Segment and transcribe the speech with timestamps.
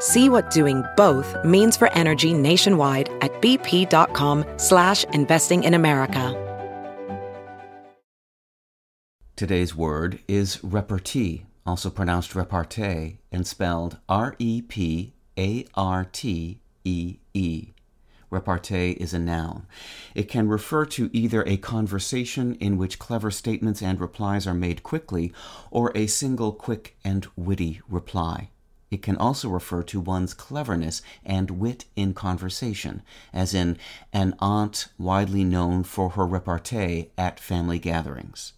[0.00, 6.44] See what doing both means for energy nationwide at bp.com slash investing in America.
[9.34, 15.12] Today's word is repartee, also pronounced repartee and spelled R-E-P-A-R-T-E-E.
[18.30, 19.66] Repartee is a noun.
[20.14, 24.82] It can refer to either a conversation in which clever statements and replies are made
[24.82, 25.32] quickly,
[25.70, 28.50] or a single quick and witty reply.
[28.90, 33.76] It can also refer to one's cleverness and wit in conversation, as in
[34.12, 38.54] an aunt widely known for her repartee at family gatherings.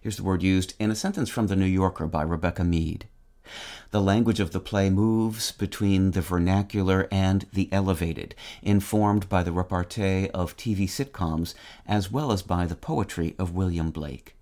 [0.00, 3.06] Here's the word used in a sentence from The New Yorker by Rebecca Mead.
[3.90, 9.52] The language of the play moves between the vernacular and the elevated, informed by the
[9.52, 11.54] repartee of TV sitcoms
[11.86, 14.36] as well as by the poetry of William Blake.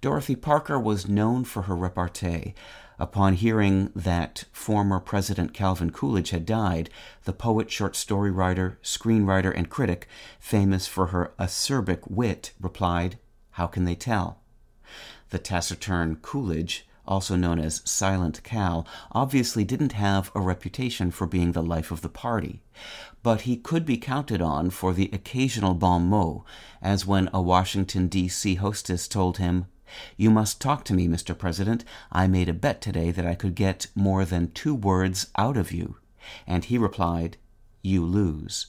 [0.00, 2.54] Dorothy Parker was known for her repartee.
[2.98, 6.90] Upon hearing that former President Calvin Coolidge had died,
[7.24, 10.06] the poet, short story writer, screenwriter, and critic,
[10.38, 13.18] famous for her acerbic wit, replied,
[13.52, 14.40] How can they tell?
[15.30, 21.52] The taciturn Coolidge, also known as Silent Cal, obviously didn't have a reputation for being
[21.52, 22.62] the life of the party,
[23.22, 26.44] but he could be counted on for the occasional bon mot,
[26.80, 28.56] as when a Washington, D.C.
[28.56, 29.66] hostess told him,
[30.16, 31.36] you must talk to me, Mr.
[31.36, 31.84] President.
[32.10, 35.72] I made a bet today that I could get more than two words out of
[35.72, 35.96] you.
[36.46, 37.36] And he replied,
[37.82, 38.68] You lose.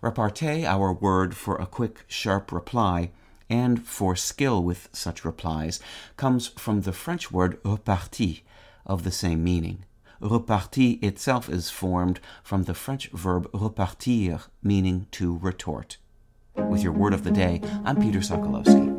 [0.00, 3.10] Repartee, our word for a quick, sharp reply,
[3.50, 5.80] and for skill with such replies,
[6.16, 8.42] comes from the French word repartie,
[8.86, 9.84] of the same meaning.
[10.20, 15.96] Repartie itself is formed from the French verb repartir, meaning to retort.
[16.54, 18.96] With your word of the day, I'm Peter Sokolowski.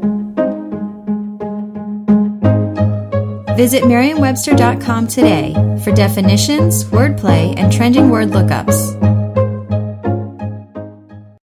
[3.55, 9.10] Visit Merriam-Webster.com today for definitions, wordplay, and trending word lookups.